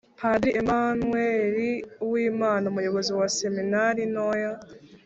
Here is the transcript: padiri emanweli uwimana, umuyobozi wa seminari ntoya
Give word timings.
padiri 0.19 0.51
emanweli 0.61 1.69
uwimana, 2.05 2.63
umuyobozi 2.71 3.11
wa 3.19 3.27
seminari 3.37 4.01
ntoya 4.13 4.53